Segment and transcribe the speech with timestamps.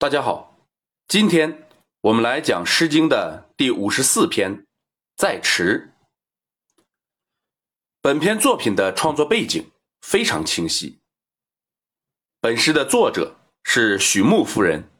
[0.00, 0.56] 大家好，
[1.08, 1.68] 今天
[2.00, 4.56] 我们来讲《诗经》的第五十四篇
[5.14, 5.92] 《在池》。
[8.00, 11.02] 本篇作品的创作背景非常清晰。
[12.40, 14.90] 本诗的作者是许穆夫人。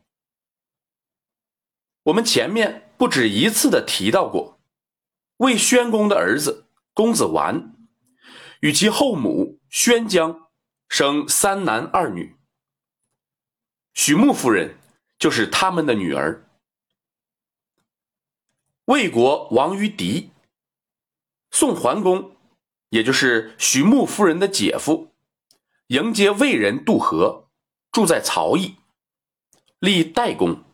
[2.02, 4.60] 我们前面不止一次的提到过，
[5.38, 7.74] 魏宣公的儿子公子完
[8.60, 10.50] 与其后母宣姜
[10.90, 12.36] 生三男二女，
[13.94, 14.76] 许穆夫人。
[15.20, 16.44] 就是他们的女儿。
[18.86, 20.32] 魏国亡于狄，
[21.52, 22.34] 宋桓公，
[22.88, 25.12] 也就是许穆夫人的姐夫，
[25.88, 27.48] 迎接魏人渡河，
[27.92, 28.74] 住在曹邑，
[29.78, 30.64] 立代公。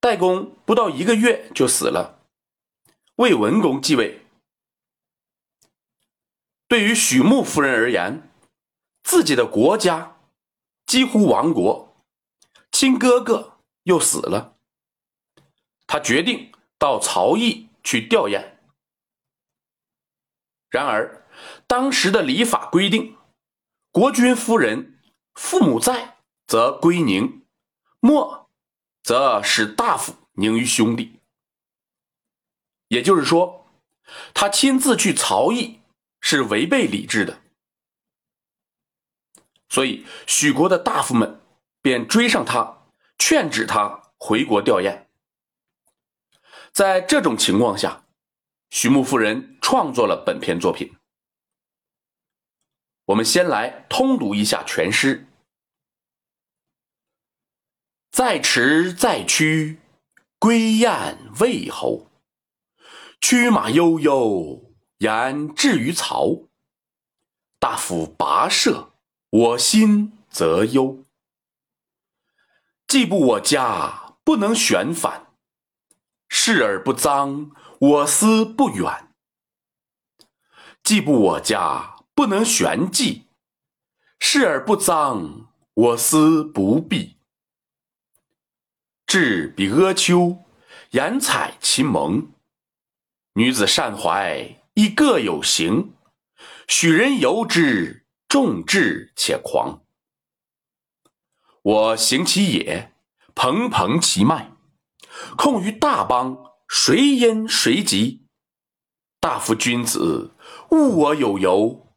[0.00, 2.26] 代公不到一个月就死了，
[3.14, 4.26] 魏文公继位。
[6.66, 8.28] 对于许穆夫人而言，
[9.02, 10.18] 自己的国家
[10.84, 11.83] 几乎亡国。
[12.74, 14.58] 亲哥哥又死了，
[15.86, 18.56] 他决定到曹邑去吊唁。
[20.70, 21.24] 然而，
[21.68, 23.16] 当时的礼法规定，
[23.92, 25.00] 国君夫人
[25.34, 27.44] 父母在，则归宁；
[28.00, 28.50] 没，
[29.04, 31.20] 则使大夫宁于兄弟。
[32.88, 33.68] 也就是说，
[34.34, 35.80] 他亲自去曹邑
[36.20, 37.40] 是违背礼制的。
[39.68, 41.40] 所以，许国的大夫们。
[41.84, 42.73] 便追上他，
[43.18, 45.06] 劝止他回国吊唁。
[46.72, 48.04] 在这种情况下，
[48.70, 50.94] 徐穆夫人创作了本篇作品。
[53.06, 55.26] 我们先来通读一下全诗：
[58.10, 59.78] 在池在曲，
[60.38, 62.08] 归雁未侯。
[63.20, 66.48] 驱马悠悠，言至于曹。
[67.58, 68.92] 大夫跋涉，
[69.30, 71.04] 我心则忧。
[72.94, 75.26] 既不我家，不能旋反；
[76.28, 79.12] 视而不脏，我思不远。
[80.84, 83.26] 既不我家，不能旋迹；
[84.20, 87.16] 视而不脏，我思不避。
[89.08, 90.44] 志比阿丘，
[90.90, 92.30] 言采其盟。
[93.32, 95.96] 女子善怀，亦各有行。
[96.68, 99.83] 许人由之，众志且狂。
[101.64, 102.92] 我行其野，
[103.34, 104.52] 蓬蓬其脉，
[105.38, 106.36] 控于大邦，
[106.68, 108.26] 谁因谁及？
[109.18, 110.34] 大夫君子，
[110.72, 111.94] 误我有由，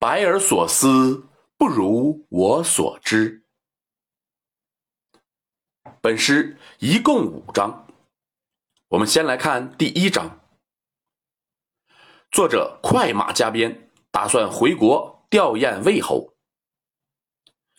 [0.00, 3.44] 白而所思，不如我所知。
[6.00, 7.86] 本诗一共五章，
[8.88, 10.40] 我们先来看第一章。
[12.32, 16.33] 作者快马加鞭，打算回国吊唁魏侯。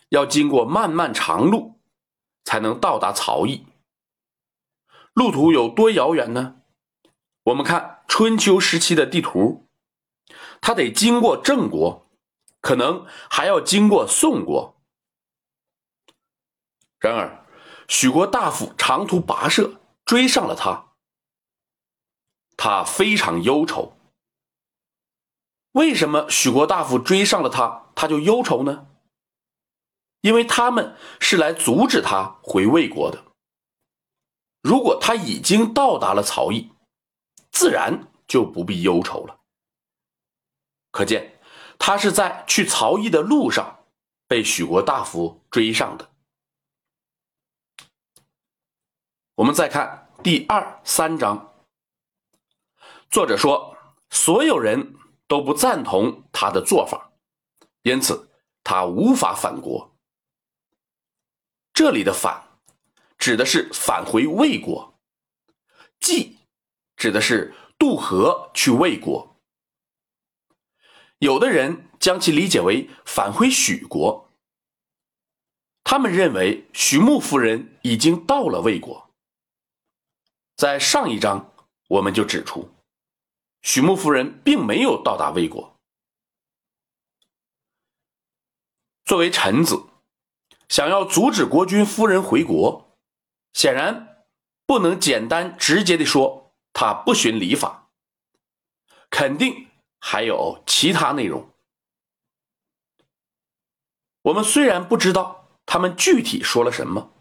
[0.08, 1.80] 要经过漫漫长路，
[2.44, 3.66] 才能到达曹邑。
[5.12, 6.56] 路途有多遥远呢？
[7.44, 9.68] 我们看春秋时期的地图，
[10.60, 12.06] 他得经过郑国，
[12.60, 14.76] 可能还要经过宋国。
[16.98, 17.44] 然而，
[17.88, 20.92] 许国大夫长途跋涉追上了他，
[22.56, 23.96] 他非常忧愁。
[25.72, 28.88] 为什么许国大夫追上了他，他就忧愁呢？
[30.20, 33.24] 因为他们是来阻止他回魏国的。
[34.62, 36.72] 如果他已经到达了曹邑，
[37.52, 39.38] 自然就不必忧愁了。
[40.90, 41.38] 可见
[41.78, 43.84] 他是在去曹邑的路上
[44.26, 46.10] 被许国大夫追上的。
[49.36, 51.52] 我们再看第二三章，
[53.10, 53.76] 作者说，
[54.10, 54.96] 所有人
[55.28, 57.12] 都不赞同他的做法，
[57.82, 58.30] 因此
[58.64, 59.95] 他无法反国。
[61.76, 62.42] 这里的返，
[63.18, 64.94] 指的是返回魏国；
[66.00, 66.38] 继，
[66.96, 69.36] 指的是渡河去魏国。
[71.18, 74.32] 有的人将其理解为返回许国，
[75.84, 79.10] 他们认为许穆夫人已经到了魏国。
[80.56, 81.52] 在上一章
[81.88, 82.70] 我们就指出，
[83.60, 85.78] 许穆夫人并没有到达魏国。
[89.04, 89.90] 作为臣子。
[90.68, 92.96] 想要阻止国君夫人回国，
[93.52, 94.24] 显然
[94.66, 97.88] 不能简单直接的说他不循礼法，
[99.10, 99.68] 肯定
[100.00, 101.50] 还有其他内容。
[104.22, 107.12] 我们虽然不知道他们具体说了什么，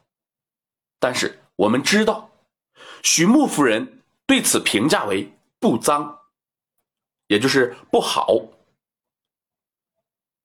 [1.00, 2.32] 但是我们知道
[3.04, 6.22] 许穆夫人对此评价为不脏，
[7.28, 8.28] 也就是不好。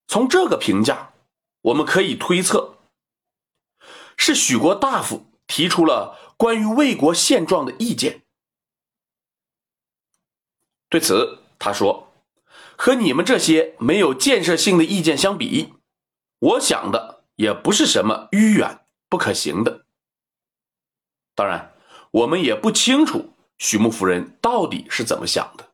[0.07, 1.15] 从这个评价，
[1.63, 2.77] 我们可以推测。
[4.23, 8.23] 是许国大夫提出了关于魏国现状的意见。
[10.91, 12.13] 对此，他说
[12.77, 15.73] ：“和你们这些没有建设性的意见相比，
[16.39, 19.87] 我想的也不是什么迂远不可行的。
[21.35, 21.75] 当然，
[22.11, 25.73] 我们也不清楚许穆夫人到底是怎么想的。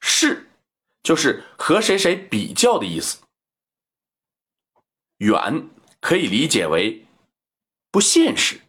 [0.00, 0.50] 是，
[1.04, 3.18] 就是和谁谁比较的意思。
[5.18, 5.68] 远
[6.00, 7.06] 可以理解为
[7.90, 8.60] 不现实，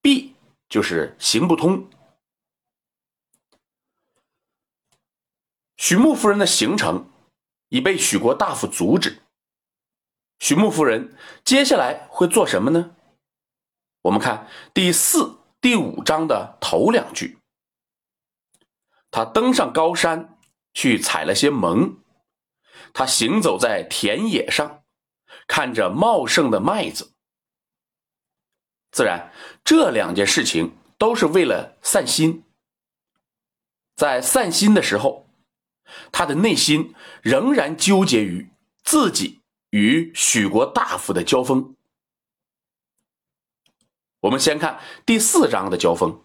[0.00, 0.34] 必
[0.68, 1.88] 就是行不通。”
[5.76, 7.10] 许穆夫人的行程
[7.68, 9.22] 已被许国大夫阻止。
[10.38, 12.96] 许穆夫人接下来会做什么呢？
[14.02, 17.38] 我们看第四、第五章的头两句：
[19.10, 20.38] 他登上高山
[20.72, 21.98] 去采了些萌，
[22.92, 24.83] 他行走在田野上，
[25.46, 27.12] 看着茂盛的麦子。
[28.90, 29.32] 自然，
[29.64, 32.44] 这两件事情都是为了散心。
[33.96, 35.24] 在散心的时候。
[36.10, 38.50] 他的内心仍然纠结于
[38.82, 41.76] 自己与许国大夫的交锋。
[44.20, 46.24] 我们先看第四章的交锋。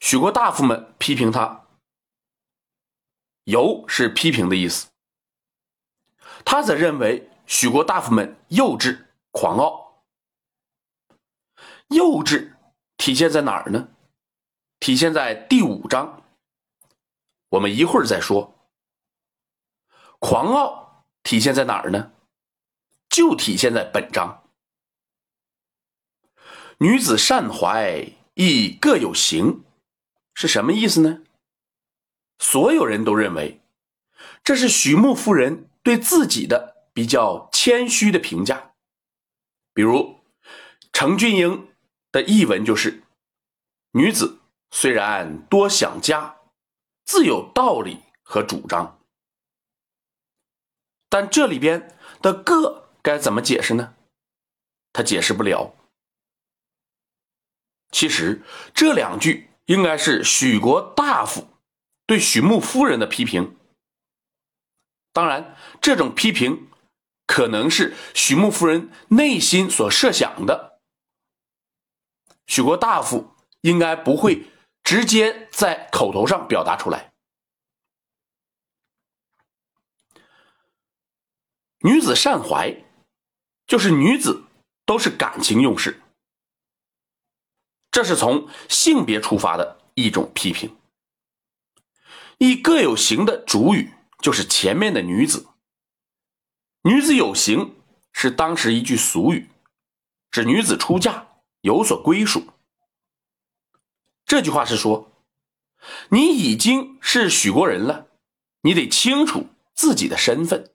[0.00, 1.68] 许国大夫们批评他
[3.44, 4.88] ，“尤”是批评的意思。
[6.44, 10.02] 他则认为许国大夫们幼稚、狂傲。
[11.88, 12.52] 幼稚
[12.96, 13.88] 体现在哪儿呢？
[14.78, 16.22] 体现在第五章。
[17.50, 18.54] 我们一会儿再说。
[20.18, 22.12] 狂傲体现在哪儿呢？
[23.08, 24.44] 就体现在本章。
[26.78, 29.64] 女子善怀，亦各有行，
[30.34, 31.22] 是什么意思呢？
[32.38, 33.60] 所有人都认为，
[34.48, 38.72] 这是许穆夫人对自己的比较谦虚的评价。
[39.74, 40.20] 比如，
[40.90, 41.68] 程俊英
[42.10, 43.02] 的译文就是
[43.92, 44.40] ：“女子
[44.70, 46.38] 虽然多想家。”
[47.04, 48.98] 自有道理和主张，
[51.10, 53.96] 但这里边的“个”该怎么解释呢？
[54.94, 55.74] 他解释不了。
[57.90, 58.42] 其实
[58.72, 61.48] 这两句应该是许国大夫
[62.06, 63.57] 对许穆夫人的批评。
[65.12, 66.68] 当然，这种批评
[67.26, 70.80] 可能是许穆夫人内心所设想的。
[72.46, 74.50] 许国大夫应该不会。
[74.84, 77.12] 直接在口头上表达出来。
[81.80, 82.86] 女子善怀，
[83.66, 84.44] 就是女子
[84.86, 86.00] 都是感情用事，
[87.90, 90.74] 这是从性别出发的一种批评。
[92.38, 95.46] 一各有形的主语就是前面的女子，
[96.82, 97.76] 女子有形
[98.12, 99.48] 是当时一句俗语，
[100.30, 101.28] 指女子出嫁
[101.60, 102.48] 有所归属。
[104.24, 105.10] 这句话是说，
[106.10, 108.08] 你已经是许国人了，
[108.62, 110.74] 你得清楚自己的身份。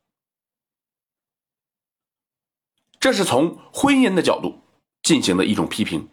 [3.00, 4.62] 这是从婚姻的角度
[5.01, 6.10] 进行的一种批评。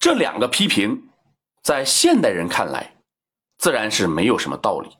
[0.00, 1.10] 这两个批评，
[1.62, 2.96] 在现代人看来，
[3.58, 4.96] 自然是没有什么道理，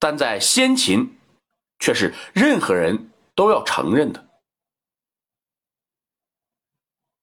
[0.00, 1.16] 但在先秦，
[1.78, 4.28] 却是任何人都要承认的。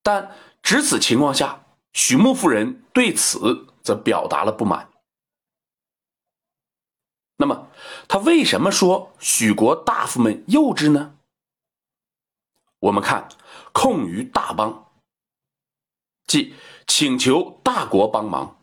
[0.01, 1.66] 但值此情况下。
[1.94, 4.92] 许穆夫人对此则表达了不满。
[7.38, 7.72] 那么，
[8.08, 11.18] 他为什么说许国大夫们幼稚呢？
[12.78, 13.30] 我们看
[13.74, 14.92] “控于大邦”，
[16.28, 16.54] 即
[16.86, 18.57] 请求大国帮忙。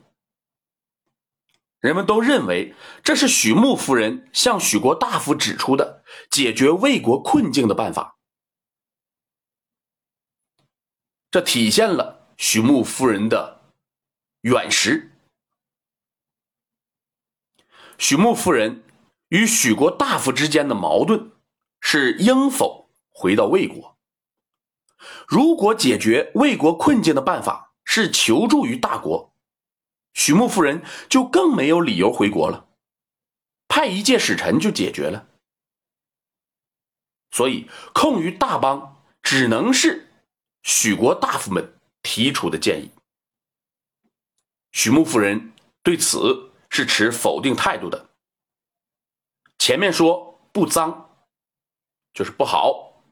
[1.85, 8.17] 人们都认为这是许穆夫人向许国大夫指出的解决魏国困境的办法，
[11.31, 12.23] 这体现了。
[12.39, 13.61] 许穆夫人的
[14.41, 15.13] 远识，
[17.99, 18.83] 许穆夫人
[19.29, 21.33] 与许国大夫之间的矛盾
[21.81, 23.99] 是应否回到魏国？
[25.29, 29.34] 如果解决魏国困境的办法是求助于大国，
[30.15, 32.67] 许穆夫人就更没有理由回国了，
[33.69, 35.29] 派一介使臣就解决了。
[37.31, 40.11] 所以，控于大邦只能是
[40.63, 41.73] 许国大夫们。
[42.07, 42.91] 提出的建议，
[44.73, 48.11] 许穆夫人对此是持否定态度的。
[49.59, 51.17] 前面说不脏，
[52.13, 53.03] 就是不好；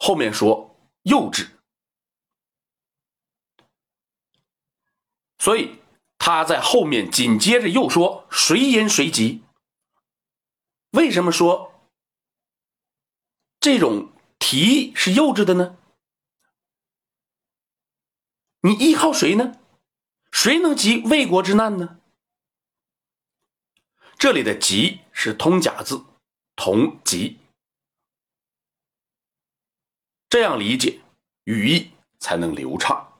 [0.00, 1.48] 后面说幼稚，
[5.38, 5.80] 所以
[6.24, 9.42] 他在后面紧接着又说谁因谁急。
[10.92, 11.90] 为什么说
[13.58, 15.76] 这种提议是幼稚的呢？
[18.60, 19.58] 你依靠谁呢？
[20.30, 21.98] 谁能急魏国之难呢？
[24.16, 26.04] 这里的“急”是通假字，
[26.54, 27.40] 同急，
[30.28, 31.00] 这样理解
[31.42, 33.11] 语义才能流畅。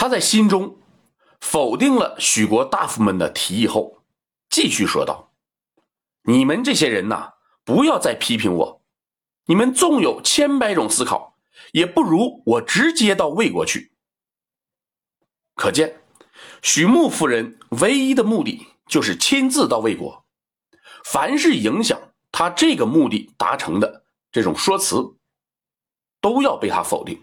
[0.00, 0.78] 他在心中
[1.40, 4.04] 否定了许国大夫们的提议后，
[4.48, 5.32] 继续说道
[6.22, 7.32] ：“你们这些人呐，
[7.64, 8.84] 不要再批评我。
[9.46, 11.36] 你们纵有千百种思考，
[11.72, 13.90] 也不如我直接到魏国去。
[15.56, 16.00] 可见。”
[16.62, 20.24] 许穆夫人唯一的目的就是亲自到魏国，
[21.04, 22.00] 凡是影响
[22.30, 25.16] 他这个目的达成的这种说辞，
[26.20, 27.20] 都要被他否定。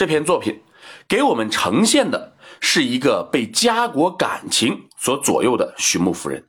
[0.00, 0.62] 这篇作品
[1.06, 6.48] 给我们呈现的是一个被家国感情所左右的徐穆夫人，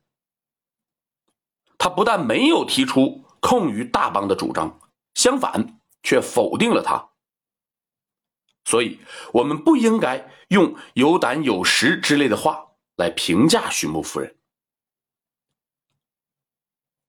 [1.77, 4.79] 他不但没有提出控于大邦的主张，
[5.15, 7.09] 相反却否定了他。
[8.63, 9.01] 所以，
[9.33, 14.29] 我们不应该用“有胆有识”之类的话来评价徐穆夫人。《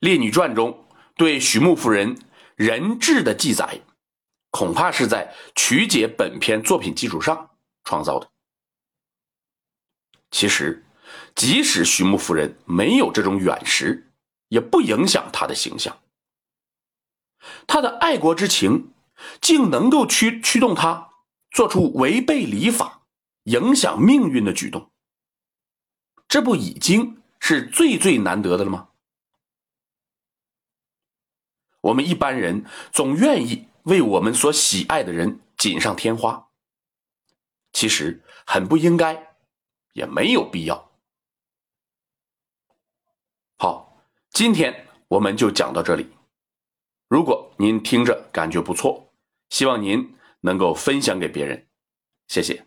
[0.00, 2.18] 列女传》中对徐穆夫人
[2.56, 3.82] 人质的记载，
[4.52, 7.50] 恐怕是在曲解本篇作品基础上
[7.82, 8.30] 创造的。
[10.30, 10.85] 其实，
[11.35, 14.12] 即使徐穆夫人没有这种远识，
[14.47, 15.99] 也不影响她的形象。
[17.66, 18.92] 她的爱国之情，
[19.40, 21.09] 竟能够驱驱动她。
[21.50, 23.02] 做出违背礼法、
[23.42, 24.90] 影响命运的举动，
[26.26, 28.88] 这不已经是最最难得的了吗？
[31.82, 36.48] 我们一般人总愿意为我们所喜爱的人锦上添花，
[37.72, 39.36] 其实很不应该，
[39.92, 40.92] 也没有必要。
[43.58, 46.10] 好，今天我们就讲到这里。
[47.08, 49.12] 如果您听着感觉不错，
[49.50, 50.16] 希望您。
[50.44, 51.68] 能够分享给别人，
[52.26, 52.66] 谢谢。